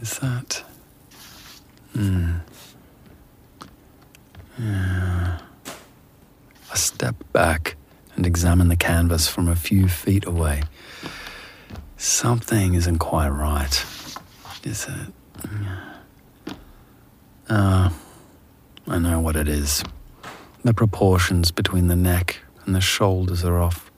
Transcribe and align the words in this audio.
Is 0.00 0.18
that. 0.20 0.62
Hmm. 1.92 2.36
Yeah. 4.58 5.38
I 6.70 6.74
step 6.74 7.16
back 7.32 7.76
and 8.14 8.26
examine 8.26 8.68
the 8.68 8.76
canvas 8.76 9.28
from 9.28 9.48
a 9.48 9.56
few 9.56 9.88
feet 9.88 10.26
away. 10.26 10.62
Something 11.96 12.74
isn't 12.74 12.98
quite 12.98 13.28
right. 13.28 13.84
Is 14.64 14.86
it? 14.86 15.12
Ah, 17.50 17.86
uh, 17.86 18.92
I 18.92 18.98
know 18.98 19.20
what 19.20 19.36
it 19.36 19.48
is. 19.48 19.82
The 20.62 20.74
proportions 20.74 21.50
between 21.50 21.86
the 21.88 21.96
neck 21.96 22.38
and 22.66 22.74
the 22.74 22.80
shoulders 22.80 23.44
are 23.44 23.58
off. 23.58 23.90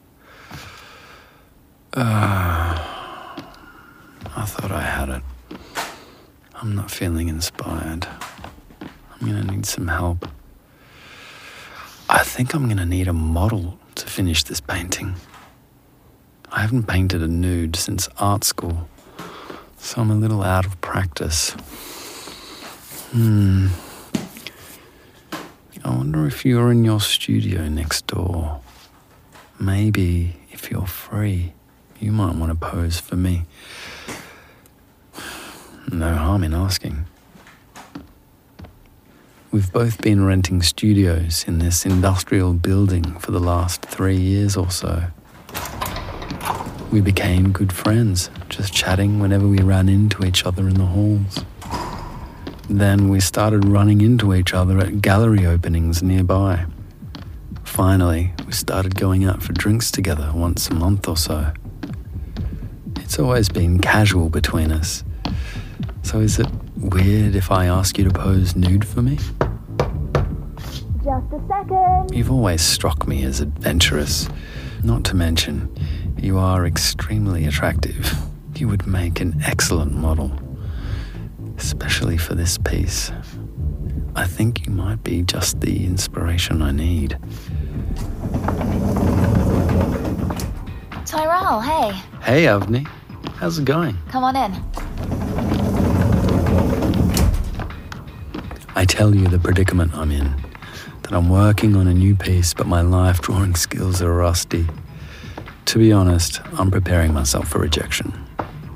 Uh, 1.93 2.79
I 4.37 4.45
thought 4.47 4.71
I 4.71 4.83
had 4.83 5.09
it. 5.09 5.23
I'm 6.63 6.75
not 6.75 6.91
feeling 6.91 7.29
inspired. 7.29 8.07
I'm 8.83 9.27
gonna 9.27 9.45
need 9.45 9.65
some 9.65 9.89
help. 9.89 10.29
I 12.07 12.23
think 12.23 12.53
I'm 12.53 12.69
gonna 12.69 12.85
need 12.85 13.09
a 13.09 13.15
model 13.15 13.79
to 13.95 14.07
finish 14.07 14.45
this 14.45 14.61
painting. 14.61 15.15
I 16.53 16.61
haven't 16.61 16.83
painted 16.83 17.23
a 17.23 17.29
nude 17.29 17.77
since 17.77 18.11
art 18.19 18.45
school, 18.45 18.91
so 19.79 20.03
I'm 20.03 20.11
a 20.11 20.15
little 20.15 20.43
out 20.43 20.67
of 20.67 20.79
practice. 20.83 21.53
Hmm. 23.13 23.69
I 25.83 25.97
wonder 25.97 26.27
if 26.27 26.45
you're 26.45 26.71
in 26.71 26.85
your 26.85 27.01
studio 27.01 27.69
next 27.69 28.07
door. 28.07 28.61
Maybe 29.59 30.37
if 30.51 30.71
you're 30.71 30.87
free, 30.87 31.55
you 31.99 32.13
might 32.13 32.35
want 32.37 32.53
to 32.53 32.55
pose 32.55 33.01
for 33.01 33.17
me. 33.17 33.47
No 35.93 36.15
harm 36.15 36.45
in 36.45 36.55
asking. 36.55 37.05
We've 39.51 39.73
both 39.73 40.01
been 40.01 40.25
renting 40.25 40.63
studios 40.63 41.45
in 41.49 41.59
this 41.59 41.85
industrial 41.85 42.53
building 42.55 43.19
for 43.19 43.33
the 43.33 43.41
last 43.41 43.83
three 43.83 44.17
years 44.17 44.57
or 44.57 44.71
so. 44.71 45.03
We 46.93 47.01
became 47.01 47.51
good 47.51 47.73
friends, 47.73 48.31
just 48.49 48.73
chatting 48.73 49.19
whenever 49.19 49.49
we 49.49 49.59
ran 49.59 49.89
into 49.89 50.25
each 50.25 50.47
other 50.47 50.69
in 50.69 50.75
the 50.75 50.87
halls. 50.87 51.45
Then 52.69 53.09
we 53.09 53.19
started 53.19 53.65
running 53.65 54.01
into 54.01 54.33
each 54.33 54.55
other 54.55 54.79
at 54.79 55.03
gallery 55.03 55.45
openings 55.45 56.05
nearby. 56.05 56.67
Finally, 57.65 58.33
we 58.47 58.53
started 58.53 58.95
going 58.95 59.25
out 59.25 59.43
for 59.43 59.53
drinks 59.55 59.91
together 59.91 60.31
once 60.33 60.69
a 60.69 60.75
month 60.75 61.09
or 61.09 61.17
so. 61.17 61.53
It's 62.97 63.19
always 63.19 63.49
been 63.49 63.81
casual 63.81 64.29
between 64.29 64.71
us. 64.71 65.03
So 66.03 66.21
is 66.21 66.39
it 66.39 66.49
weird 66.77 67.35
if 67.35 67.51
I 67.51 67.67
ask 67.67 67.97
you 67.99 68.05
to 68.05 68.11
pose 68.11 68.57
nude 68.57 68.87
for 68.87 69.03
me? 69.03 69.17
Just 71.05 71.33
a 71.33 71.41
second. 71.49 72.11
You've 72.13 72.31
always 72.31 72.63
struck 72.63 73.07
me 73.07 73.25
as 73.25 73.41
adventurous. 73.41 74.29
Not 74.83 75.05
to 75.05 75.15
mention, 75.17 75.75
you 76.19 76.39
are 76.39 76.67
extremely 76.67 77.47
attractive. 77.47 78.13
You 78.57 78.69
would 78.69 78.87
make 78.87 79.21
an 79.21 79.41
excellent 79.45 79.93
model, 79.93 80.33
especially 81.57 82.19
for 82.19 82.35
this 82.35 82.59
piece. 82.59 83.11
I 84.17 84.27
think 84.27 84.67
you 84.67 84.73
might 84.73 85.03
be 85.03 85.23
just 85.23 85.61
the 85.61 85.87
inspiration 85.87 86.61
I 86.61 86.73
need. 86.73 87.19
Tyrell, 91.07 91.61
hey. 91.61 91.93
Hey, 92.23 92.45
Avni. 92.45 92.87
How's 93.37 93.59
it 93.59 93.65
going? 93.65 93.97
Come 94.09 94.25
on 94.25 94.37
in. 94.37 94.53
I 98.81 98.87
tell 98.87 99.15
you 99.15 99.29
the 99.29 99.39
predicament 99.39 99.93
I'm 99.93 100.11
in. 100.11 100.35
That 101.03 101.13
I'm 101.13 101.29
working 101.29 101.77
on 101.77 101.87
a 101.87 101.93
new 101.93 102.17
piece, 102.17 102.55
but 102.55 102.67
my 102.67 102.81
life 102.81 103.21
drawing 103.21 103.55
skills 103.55 104.01
are 104.01 104.15
rusty. 104.15 104.67
To 105.67 105.79
be 105.79 105.93
honest, 105.93 106.41
I'm 106.59 106.71
preparing 106.71 107.13
myself 107.13 107.49
for 107.49 107.59
rejection. 107.59 108.11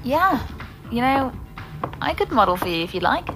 Yeah, 0.02 0.46
you 0.92 1.00
know, 1.00 1.32
I 2.02 2.12
could 2.12 2.30
model 2.30 2.58
for 2.58 2.68
you 2.68 2.84
if 2.84 2.92
you 2.92 3.00
like. 3.00 3.26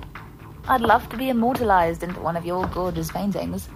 I'd 0.68 0.82
love 0.82 1.08
to 1.08 1.16
be 1.16 1.30
immortalized 1.30 2.02
into 2.02 2.20
one 2.20 2.36
of 2.36 2.44
your 2.44 2.66
gorgeous 2.66 3.10
paintings. 3.10 3.70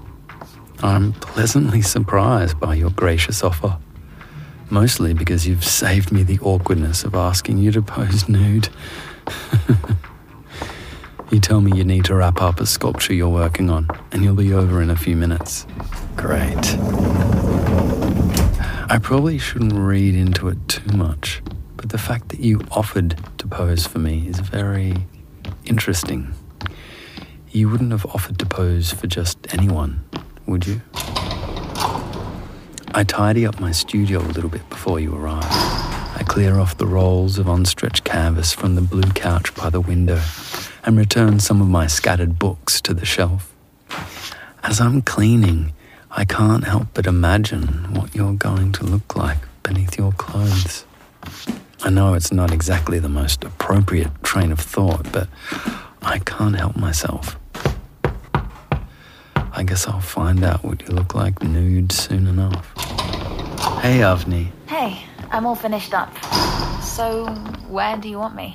I'm 0.83 1.15
pleasantly 1.15 1.81
surprised 1.81 2.61
by 2.61 2.75
your 2.75 2.91
gracious 2.91 3.43
offer. 3.43 3.79
Mostly 4.69 5.15
because 5.15 5.49
you've 5.49 5.65
saved 5.65 6.13
me 6.13 6.25
the 6.25 6.39
awkwardness 6.41 7.05
of 7.05 7.15
asking 7.15 7.57
you 7.57 7.73
to 7.73 7.81
pose 7.81 8.29
nude. 8.29 8.69
You 11.33 11.41
tell 11.41 11.63
me 11.63 11.75
you 11.75 11.83
need 11.83 12.05
to 12.05 12.15
wrap 12.15 12.43
up 12.43 12.61
a 12.61 12.67
sculpture 12.67 13.15
you're 13.15 13.27
working 13.27 13.71
on, 13.71 13.89
and 14.13 14.23
you'll 14.23 14.35
be 14.35 14.53
over 14.53 14.83
in 14.83 14.91
a 14.91 14.97
few 14.97 15.17
minutes. 15.17 15.67
Great. 16.15 16.77
I 18.91 18.99
probably 19.03 19.39
shouldn't 19.39 19.73
read 19.73 20.15
into 20.15 20.49
it 20.49 20.59
too 20.69 20.95
much, 20.95 21.41
but 21.79 21.89
the 21.89 21.97
fact 21.97 22.29
that 22.29 22.41
you 22.41 22.61
offered 22.71 23.19
to 23.39 23.47
pose 23.47 23.87
for 23.87 23.99
me 23.99 24.29
is 24.29 24.41
very 24.41 25.07
interesting. 25.65 26.35
You 27.51 27.71
wouldn't 27.71 27.93
have 27.93 28.05
offered 28.05 28.39
to 28.41 28.45
pose 28.45 28.93
for 28.93 29.07
just 29.07 29.39
anyone, 29.55 30.05
would 30.45 30.67
you? 30.67 30.83
I 32.95 33.05
tidy 33.09 33.47
up 33.47 33.59
my 33.59 33.73
studio 33.73 34.21
a 34.21 34.29
little 34.37 34.51
bit 34.51 34.69
before 34.69 35.01
you 35.01 35.17
arrive. 35.17 35.47
I 35.49 36.25
clear 36.29 36.59
off 36.59 36.77
the 36.77 36.87
rolls 36.87 37.39
of 37.39 37.47
unstretched 37.49 38.05
canvas 38.05 38.53
from 38.53 38.75
the 38.75 38.83
blue 38.83 39.11
couch 39.13 39.55
by 39.55 39.71
the 39.71 39.81
window 39.81 40.21
and 40.85 40.97
return 40.97 41.41
some 41.41 41.61
of 41.61 41.69
my 41.69 41.87
scattered 41.87 42.39
books 42.39 42.81
to 42.83 42.95
the 42.95 43.07
shelf. 43.07 43.55
As 44.63 44.81
I'm 44.81 45.03
cleaning, 45.03 45.73
I 46.11 46.25
can't 46.25 46.65
help 46.65 46.89
but 46.95 47.07
imagine 47.07 47.95
what 47.95 48.15
you're 48.15 48.35
going 48.35 48.73
to 48.73 48.85
look 48.85 49.17
like 49.17 49.39
beneath 49.63 49.97
your 49.97 50.13
clothes. 50.13 50.85
I 51.83 51.91
know 51.91 52.15
it's 52.15 52.33
not 52.33 52.53
exactly 52.53 52.99
the 52.99 53.09
most 53.09 53.45
appropriate 53.45 54.23
train 54.23 54.53
of 54.53 54.61
thought, 54.61 55.11
but 55.13 55.29
I 56.03 56.19
can't 56.21 56.57
help 56.57 56.77
myself. 56.77 57.37
I 59.35 59.65
guess 59.65 59.87
I'll 59.87 60.01
find 60.01 60.45
out 60.45 60.65
what 60.65 60.83
you 60.83 60.95
look 60.95 61.15
like 61.15 61.43
nude 61.43 61.93
soon 61.93 62.27
enough. 62.27 62.67
Hey, 63.81 63.99
Avni. 63.99 64.51
Hey, 64.67 65.05
I'm 65.31 65.45
all 65.47 65.55
finished 65.55 65.93
up. 65.93 66.11
So, 66.83 67.27
where 67.69 67.97
do 67.97 68.09
you 68.09 68.19
want 68.19 68.35
me? 68.35 68.55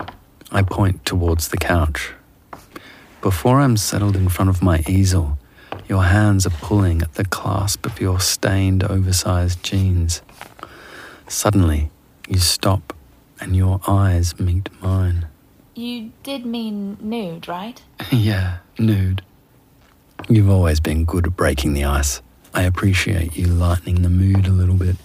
I 0.51 0.61
point 0.61 1.03
towards 1.05 1.49
the 1.49 1.57
couch. 1.57 2.13
Before 3.21 3.59
I'm 3.59 3.75
settled 3.75 4.15
in 4.15 4.29
front 4.29 4.49
of 4.49 4.61
my 4.61 4.83
easel, 4.87 5.37
your 5.89 6.03
hands 6.03 6.45
are 6.45 6.51
pulling 6.51 7.01
at 7.01 7.15
the 7.15 7.25
clasp 7.25 7.85
of 7.85 7.99
your 7.99 8.19
stained, 8.19 8.83
oversized 8.83 9.61
jeans. 9.63 10.21
Suddenly, 11.27 11.91
you 12.29 12.37
stop 12.37 12.93
and 13.39 13.55
your 13.55 13.81
eyes 13.87 14.39
meet 14.39 14.69
mine. 14.81 15.27
You 15.75 16.11
did 16.23 16.45
mean 16.45 16.97
nude, 17.01 17.47
right? 17.47 17.81
yeah, 18.11 18.59
nude. 18.79 19.21
You've 20.29 20.49
always 20.49 20.79
been 20.79 21.05
good 21.05 21.27
at 21.27 21.35
breaking 21.35 21.73
the 21.73 21.83
ice. 21.83 22.21
I 22.53 22.63
appreciate 22.63 23.37
you 23.37 23.47
lightening 23.47 24.01
the 24.01 24.09
mood 24.09 24.47
a 24.47 24.51
little 24.51 24.75
bit. 24.75 24.95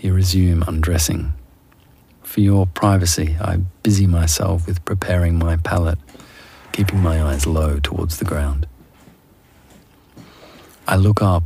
You 0.00 0.14
resume 0.14 0.62
undressing. 0.66 1.34
For 2.30 2.42
your 2.42 2.64
privacy, 2.64 3.36
I 3.40 3.56
busy 3.82 4.06
myself 4.06 4.68
with 4.68 4.84
preparing 4.84 5.36
my 5.36 5.56
palette, 5.56 5.98
keeping 6.70 7.00
my 7.00 7.20
eyes 7.20 7.44
low 7.44 7.80
towards 7.80 8.18
the 8.18 8.24
ground. 8.24 8.68
I 10.86 10.94
look 10.94 11.20
up 11.22 11.42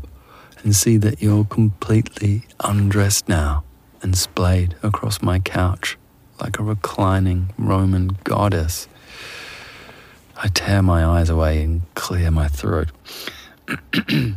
and 0.62 0.76
see 0.76 0.98
that 0.98 1.22
you're 1.22 1.46
completely 1.46 2.44
undressed 2.60 3.30
now 3.30 3.64
and 4.02 4.14
splayed 4.14 4.76
across 4.82 5.22
my 5.22 5.38
couch 5.38 5.96
like 6.38 6.58
a 6.58 6.62
reclining 6.62 7.54
Roman 7.56 8.18
goddess. 8.22 8.86
I 10.36 10.48
tear 10.48 10.82
my 10.82 11.02
eyes 11.02 11.30
away 11.30 11.62
and 11.62 11.80
clear 11.94 12.30
my 12.30 12.48
throat. 12.48 12.90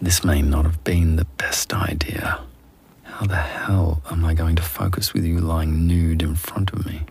this 0.00 0.22
may 0.22 0.40
not 0.40 0.66
have 0.66 0.84
been 0.84 1.16
the 1.16 1.26
best 1.36 1.74
idea. 1.74 2.44
How 3.14 3.26
the 3.26 3.36
hell 3.36 4.02
am 4.10 4.24
I 4.24 4.34
going 4.34 4.56
to 4.56 4.62
focus 4.62 5.14
with 5.14 5.24
you 5.24 5.38
lying 5.38 5.86
nude 5.86 6.20
in 6.20 6.34
front 6.34 6.72
of 6.72 6.84
me? 6.84 7.02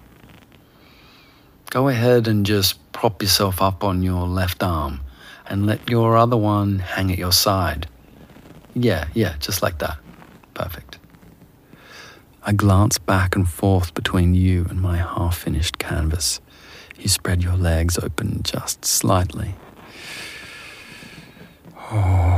Go 1.69 1.87
ahead 1.87 2.27
and 2.27 2.45
just 2.45 2.91
prop 2.91 3.21
yourself 3.21 3.61
up 3.61 3.85
on 3.85 4.03
your 4.03 4.27
left 4.27 4.61
arm 4.61 4.99
and 5.47 5.65
let 5.65 5.89
your 5.89 6.17
other 6.17 6.35
one 6.35 6.79
hang 6.79 7.09
at 7.09 7.17
your 7.17 7.31
side. 7.31 7.87
Yeah, 8.75 9.07
yeah, 9.13 9.35
just 9.39 9.63
like 9.63 9.77
that. 9.77 9.97
Perfect. 10.53 10.99
I 12.45 12.51
glance 12.51 12.97
back 12.97 13.37
and 13.37 13.47
forth 13.47 13.93
between 13.93 14.35
you 14.35 14.65
and 14.69 14.81
my 14.81 14.97
half 14.97 15.37
finished 15.37 15.77
canvas. 15.79 16.41
You 16.99 17.07
spread 17.07 17.41
your 17.41 17.55
legs 17.55 17.97
open 17.97 18.43
just 18.43 18.83
slightly. 18.83 19.55
Oh. 21.77 22.32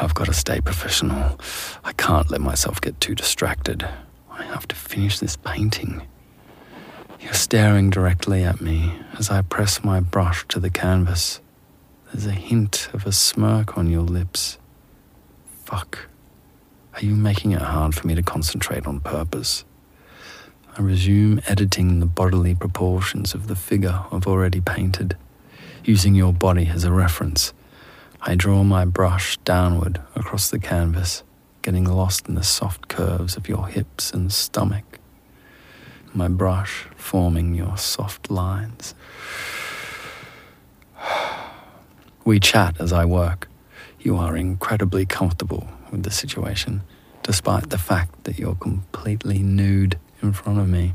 I've 0.00 0.14
got 0.14 0.26
to 0.26 0.32
stay 0.32 0.60
professional. 0.60 1.40
I 1.82 1.92
can't 1.92 2.30
let 2.30 2.40
myself 2.40 2.80
get 2.80 3.00
too 3.00 3.16
distracted. 3.16 3.88
I 4.30 4.44
have 4.44 4.68
to 4.68 4.76
finish 4.76 5.18
this 5.18 5.34
painting. 5.34 6.06
You're 7.18 7.32
staring 7.32 7.90
directly 7.90 8.44
at 8.44 8.60
me 8.60 8.92
as 9.18 9.28
I 9.28 9.42
press 9.42 9.82
my 9.82 9.98
brush 9.98 10.46
to 10.48 10.60
the 10.60 10.70
canvas. 10.70 11.40
There's 12.12 12.26
a 12.26 12.30
hint 12.30 12.88
of 12.92 13.06
a 13.06 13.12
smirk 13.12 13.76
on 13.76 13.90
your 13.90 14.02
lips. 14.02 14.58
Fuck. 15.64 16.06
Are 16.94 17.04
you 17.04 17.16
making 17.16 17.50
it 17.50 17.62
hard 17.62 17.96
for 17.96 18.06
me 18.06 18.14
to 18.14 18.22
concentrate 18.22 18.86
on 18.86 19.00
purpose? 19.00 19.64
I 20.78 20.82
resume 20.82 21.40
editing 21.48 21.98
the 21.98 22.06
bodily 22.06 22.54
proportions 22.54 23.34
of 23.34 23.48
the 23.48 23.56
figure 23.56 24.04
I've 24.12 24.28
already 24.28 24.60
painted, 24.60 25.16
using 25.82 26.14
your 26.14 26.32
body 26.32 26.68
as 26.68 26.84
a 26.84 26.92
reference. 26.92 27.52
I 28.20 28.34
draw 28.34 28.64
my 28.64 28.84
brush 28.84 29.36
downward 29.38 30.00
across 30.16 30.50
the 30.50 30.58
canvas, 30.58 31.22
getting 31.62 31.84
lost 31.84 32.28
in 32.28 32.34
the 32.34 32.42
soft 32.42 32.88
curves 32.88 33.36
of 33.36 33.48
your 33.48 33.68
hips 33.68 34.12
and 34.12 34.32
stomach. 34.32 34.98
My 36.12 36.26
brush 36.26 36.88
forming 36.96 37.54
your 37.54 37.76
soft 37.76 38.30
lines. 38.30 38.94
We 42.24 42.40
chat 42.40 42.78
as 42.78 42.92
I 42.92 43.06
work. 43.06 43.48
You 44.00 44.16
are 44.16 44.36
incredibly 44.36 45.06
comfortable 45.06 45.66
with 45.90 46.02
the 46.02 46.10
situation, 46.10 46.82
despite 47.22 47.70
the 47.70 47.78
fact 47.78 48.24
that 48.24 48.38
you're 48.38 48.56
completely 48.56 49.38
nude 49.38 49.98
in 50.20 50.34
front 50.34 50.58
of 50.58 50.68
me. 50.68 50.92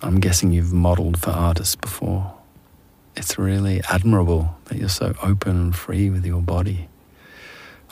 I'm 0.00 0.18
guessing 0.18 0.50
you've 0.50 0.72
modelled 0.72 1.20
for 1.20 1.30
artists 1.30 1.76
before. 1.76 2.37
It's 3.18 3.36
really 3.36 3.82
admirable 3.90 4.56
that 4.66 4.78
you're 4.78 4.88
so 4.88 5.12
open 5.24 5.56
and 5.56 5.74
free 5.74 6.08
with 6.08 6.24
your 6.24 6.40
body. 6.40 6.88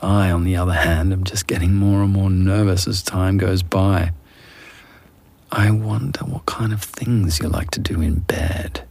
I, 0.00 0.30
on 0.30 0.44
the 0.44 0.54
other 0.54 0.72
hand, 0.72 1.12
am 1.12 1.24
just 1.24 1.48
getting 1.48 1.74
more 1.74 2.04
and 2.04 2.12
more 2.12 2.30
nervous 2.30 2.86
as 2.86 3.02
time 3.02 3.36
goes 3.36 3.64
by. 3.64 4.12
I 5.50 5.72
wonder 5.72 6.20
what 6.20 6.46
kind 6.46 6.72
of 6.72 6.80
things 6.80 7.40
you 7.40 7.48
like 7.48 7.72
to 7.72 7.80
do 7.80 8.00
in 8.00 8.20
bed. 8.20 8.84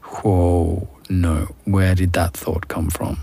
Whoa, 0.00 0.88
no, 1.10 1.56
where 1.64 1.96
did 1.96 2.12
that 2.12 2.34
thought 2.34 2.68
come 2.68 2.88
from? 2.88 3.18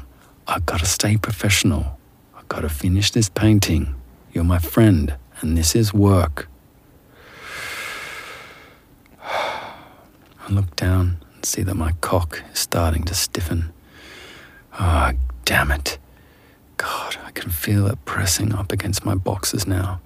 I've 0.47 0.65
got 0.65 0.81
to 0.81 0.85
stay 0.85 1.15
professional. 1.15 1.97
I've 2.35 2.49
got 2.49 2.61
to 2.61 2.69
finish 2.69 3.11
this 3.11 3.29
painting. 3.29 3.95
You're 4.33 4.43
my 4.43 4.59
friend, 4.59 5.15
and 5.39 5.57
this 5.57 5.73
is 5.73 5.93
work. 5.93 6.49
I 9.23 10.49
look 10.49 10.75
down 10.75 11.23
see 11.45 11.63
that 11.63 11.75
my 11.75 11.93
cock 12.01 12.43
is 12.53 12.59
starting 12.59 13.03
to 13.05 13.13
stiffen. 13.13 13.71
Ah, 14.73 15.13
oh, 15.13 15.17
damn 15.45 15.71
it. 15.71 15.97
God, 16.77 17.17
I 17.23 17.31
can 17.31 17.51
feel 17.51 17.87
it 17.87 18.03
pressing 18.05 18.53
up 18.53 18.71
against 18.71 19.05
my 19.05 19.15
boxes 19.15 19.67
now. 19.67 20.01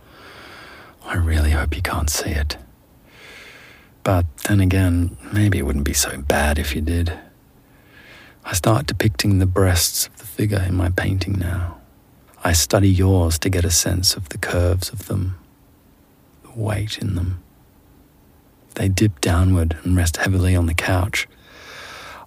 I 1.05 1.15
really 1.15 1.51
hope 1.51 1.75
you 1.75 1.81
can't 1.81 2.09
see 2.09 2.31
it. 2.31 2.57
But 4.03 4.25
then 4.47 4.59
again, 4.59 5.17
maybe 5.33 5.57
it 5.57 5.63
wouldn't 5.63 5.85
be 5.85 5.93
so 5.93 6.21
bad 6.21 6.59
if 6.59 6.75
you 6.75 6.81
did. 6.81 7.13
I 8.43 8.53
start 8.53 8.85
depicting 8.85 9.39
the 9.39 9.45
breasts 9.45 10.07
of 10.07 10.17
the 10.17 10.25
figure 10.25 10.63
in 10.67 10.75
my 10.75 10.89
painting 10.89 11.39
now. 11.39 11.77
I 12.43 12.53
study 12.53 12.89
yours 12.89 13.39
to 13.39 13.49
get 13.49 13.65
a 13.65 13.71
sense 13.71 14.15
of 14.15 14.29
the 14.29 14.37
curves 14.37 14.91
of 14.91 15.07
them, 15.07 15.39
the 16.43 16.51
weight 16.59 16.99
in 16.99 17.15
them. 17.15 17.41
They 18.75 18.89
dip 18.89 19.21
downward 19.21 19.77
and 19.83 19.95
rest 19.95 20.17
heavily 20.17 20.55
on 20.55 20.65
the 20.65 20.73
couch. 20.73 21.27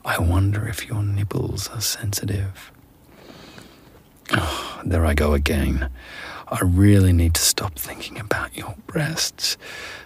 I 0.04 0.18
wonder 0.18 0.66
if 0.66 0.88
your 0.88 1.02
nipples 1.02 1.68
are 1.68 1.80
sensitive. 1.80 2.72
Oh, 4.32 4.80
there 4.84 5.04
I 5.04 5.14
go 5.14 5.34
again. 5.34 5.90
I 6.48 6.60
really 6.62 7.12
need 7.12 7.34
to 7.34 7.42
stop 7.42 7.74
thinking 7.74 8.18
about 8.18 8.56
your 8.56 8.74
breasts 8.86 9.58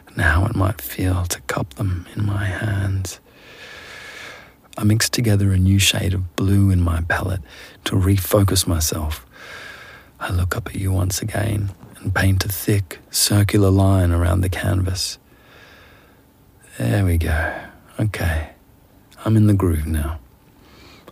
and 0.09 0.21
how 0.21 0.45
it 0.47 0.57
might 0.57 0.81
feel 0.81 1.25
to 1.27 1.41
cup 1.43 1.75
them 1.75 2.07
in 2.17 2.27
my 2.27 2.45
hands. 2.45 3.21
I 4.77 4.85
mix 4.85 5.09
together 5.09 5.53
a 5.53 5.59
new 5.59 5.79
shade 5.79 6.15
of 6.15 6.35
blue 6.35 6.71
in 6.71 6.81
my 6.81 7.03
palette 7.03 7.43
to 7.85 7.95
refocus 7.95 8.67
myself. 8.67 9.25
I 10.19 10.33
look 10.33 10.57
up 10.57 10.69
at 10.69 10.75
you 10.75 10.91
once 10.91 11.23
again 11.23 11.71
and 11.99 12.15
paint 12.15 12.45
a 12.45 12.49
thick, 12.49 12.99
circular 13.11 13.71
line 13.71 14.11
around 14.11 14.41
the 14.41 14.49
canvas. 14.49 15.19
There 16.79 17.05
we 17.05 17.19
go. 17.19 17.55
Okay. 18.01 18.51
I'm 19.25 19.37
in 19.37 19.47
the 19.47 19.55
groove 19.55 19.87
now. 19.87 20.19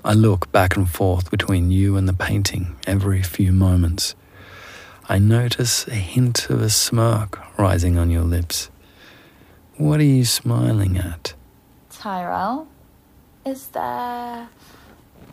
I 0.03 0.15
look 0.15 0.51
back 0.51 0.75
and 0.75 0.89
forth 0.89 1.31
between 1.31 1.71
you 1.71 1.97
and 1.97 2.09
the 2.09 2.15
painting 2.15 2.77
every 2.87 3.23
few 3.23 3.53
moments. 3.53 4.15
I 5.07 5.19
notice 5.19 5.87
a 5.87 5.95
hint 5.95 6.49
of 6.49 6.63
a 6.63 6.71
smirk 6.71 7.39
rising 7.59 7.99
on 7.99 8.11
your 8.11 8.23
lips. 8.23 8.71
What 9.77 10.01
are 10.01 10.05
you 10.05 10.25
smiling 10.25 10.97
at? 10.97 11.35
Tyrell? 11.91 12.67
Is 13.45 13.67
there 13.69 14.49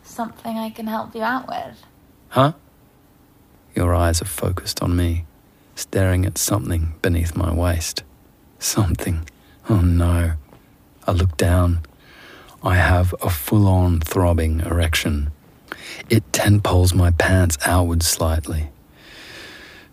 something 0.04 0.58
I 0.58 0.72
can 0.72 0.88
help 0.88 1.16
you 1.16 1.24
out 1.24 1.48
with? 1.48 1.84
Huh? 2.30 2.54
Your 3.76 3.96
eyes 3.96 4.22
are 4.22 4.26
focused 4.26 4.84
on 4.84 4.98
me, 4.98 5.26
staring 5.76 6.26
at 6.26 6.38
something 6.38 6.96
beneath 7.02 7.38
my 7.38 7.54
waist. 7.54 8.04
Something. 8.60 9.26
Oh 9.70 9.82
no. 9.82 10.34
I 11.06 11.12
look 11.12 11.36
down. 11.38 11.80
I 12.64 12.76
have 12.76 13.14
a 13.22 13.30
full 13.30 13.68
on 13.68 14.00
throbbing 14.00 14.62
erection. 14.62 15.32
It 16.10 16.32
tenpoles 16.34 16.94
my 16.94 17.12
pants 17.12 17.58
outward 17.66 18.04
slightly. 18.04 18.70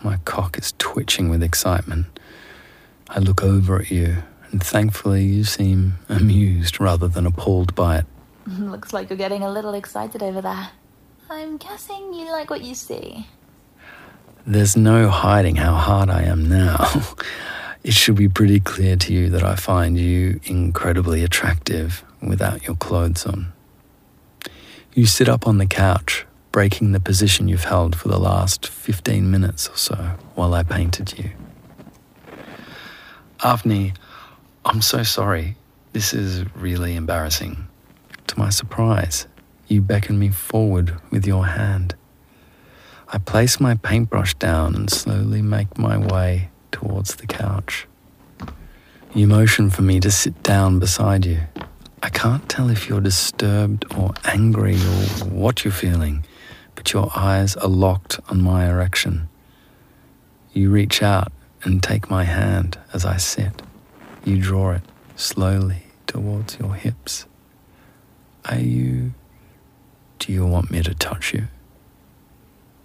My 0.03 0.19
cock 0.25 0.59
is 0.59 0.75
twitching 0.79 1.29
with 1.29 1.43
excitement. 1.43 2.07
I 3.09 3.19
look 3.19 3.43
over 3.43 3.81
at 3.81 3.91
you 3.91 4.19
and 4.51 4.63
thankfully 4.63 5.25
you 5.25 5.45
seem 5.45 5.95
amused 6.09 6.81
rather 6.81 7.09
than 7.09 7.27
appalled 7.27 7.75
by 7.75 7.99
it. 7.99 8.07
Looks 8.47 8.93
like 8.93 9.11
you're 9.11 9.17
getting 9.17 9.43
a 9.43 9.51
little 9.51 9.75
excited 9.75 10.23
over 10.23 10.41
there. 10.41 10.69
I'm 11.31 11.57
guessing 11.57 12.13
you 12.13 12.31
like 12.31 12.51
what 12.51 12.63
you 12.63 12.75
see. 12.75 13.27
There's 14.47 14.77
no 14.77 15.09
hiding 15.09 15.57
how 15.57 15.75
hard 15.75 16.11
I 16.11 16.23
am 16.23 16.49
now. 16.49 17.03
it 17.85 17.93
should 17.93 18.17
be 18.17 18.29
pretty 18.31 18.59
clear 18.61 18.97
to 18.97 19.13
you 19.13 19.29
that 19.29 19.45
I 19.45 19.57
find 19.57 19.99
you 19.99 20.41
incredibly 20.45 21.23
attractive 21.23 22.03
without 22.23 22.67
your 22.67 22.77
clothes 22.77 23.27
on. 23.27 23.53
You 24.95 25.05
sit 25.05 25.29
up 25.29 25.47
on 25.47 25.59
the 25.59 25.67
couch, 25.67 26.25
breaking 26.51 26.93
the 26.93 27.01
position 27.01 27.47
you've 27.47 27.65
held 27.65 27.95
for 27.95 28.09
the 28.09 28.19
last 28.19 28.67
15 28.67 29.31
minutes 29.31 29.69
or 29.69 29.77
so 29.77 29.97
while 30.35 30.55
I 30.55 30.63
painted 30.63 31.19
you. 31.19 31.33
Avni, 33.41 33.95
I'm 34.65 34.81
so 34.81 35.03
sorry. 35.03 35.57
This 35.93 36.15
is 36.15 36.47
really 36.57 36.97
embarrassing. 36.97 37.69
To 38.29 38.39
my 38.39 38.49
surprise, 38.49 39.27
you 39.69 39.83
beckon 39.83 40.19
me 40.19 40.31
forward 40.31 40.97
with 41.11 41.27
your 41.27 41.45
hand. 41.45 41.95
I 43.09 43.19
place 43.19 43.61
my 43.61 43.75
paintbrush 43.75 44.35
down 44.37 44.75
and 44.75 44.89
slowly 44.89 45.43
make 45.43 45.77
my 45.77 45.99
way 45.99 46.49
towards 46.75 47.15
the 47.15 47.27
couch. 47.27 47.87
You 49.15 49.29
motion 49.29 49.71
for 49.71 49.83
me 49.83 50.01
to 50.01 50.11
sit 50.11 50.43
down 50.43 50.81
beside 50.81 51.25
you. 51.25 51.39
I 52.03 52.09
can't 52.09 52.49
tell 52.49 52.69
if 52.69 52.89
you're 52.89 53.01
disturbed 53.01 53.85
or 53.97 54.13
angry 54.25 54.75
or 54.75 55.25
what 55.29 55.65
you're 55.65 55.73
feeling, 55.73 56.25
but 56.75 56.93
your 56.93 57.13
eyes 57.15 57.55
are 57.57 57.69
locked 57.69 58.19
on 58.29 58.43
my 58.43 58.69
erection. 58.69 59.29
You 60.53 60.71
reach 60.71 61.01
out 61.01 61.33
and 61.63 61.81
take 61.81 62.11
my 62.11 62.25
hand 62.25 62.77
as 62.93 63.05
I 63.05 63.19
sit. 63.19 63.63
You 64.25 64.39
draw 64.39 64.73
it 64.73 64.83
slowly 65.15 65.85
towards 66.09 66.59
your 66.59 66.75
hips. 66.75 67.27
Are 68.47 68.59
you. 68.59 69.15
Do 70.19 70.33
you 70.33 70.45
want 70.45 70.73
me 70.73 70.83
to 70.83 70.95
touch 70.95 71.33
you? 71.33 71.47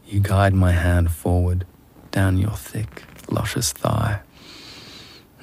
You 0.06 0.20
guide 0.20 0.54
my 0.54 0.74
hand 0.74 1.10
forward 1.12 1.66
down 2.12 2.38
your 2.38 2.52
thick, 2.52 3.04
luscious 3.30 3.72
thigh. 3.72 4.22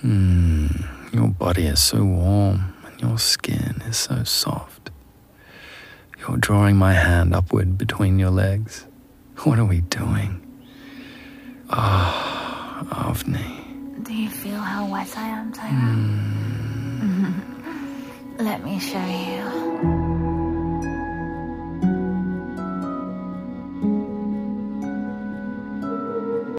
Hmm, 0.01 0.67
your 1.13 1.29
body 1.29 1.67
is 1.67 1.81
so 1.81 2.05
warm 2.05 2.75
and 2.85 3.01
your 3.01 3.19
skin 3.19 3.83
is 3.87 3.97
so 3.97 4.25
soft. 4.25 4.91
You're 6.19 6.37
drawing 6.37 6.77
my 6.77 6.93
hand 6.95 7.35
upward 7.35 7.79
between 7.79 8.19
your 8.19 8.31
legs. 8.31 8.87
What 9.45 9.59
are 9.59 9.65
we 9.65 9.81
doing? 9.83 10.43
Ah, 11.71 12.81
oh, 12.83 13.13
Avni. 13.13 14.05
Do 14.05 14.13
you 14.15 14.31
feel 14.31 14.59
how 14.59 14.87
wet 14.87 15.17
I 15.17 15.29
am, 15.29 15.53
Tyler? 15.53 15.73
Mm. 17.03 17.43
Let 18.39 18.65
me 18.65 18.79
show 18.79 19.05
you. 19.05 19.96